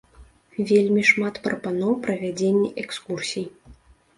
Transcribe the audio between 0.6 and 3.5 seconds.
Вельмі шмат прапаноў правядзення экскурсій.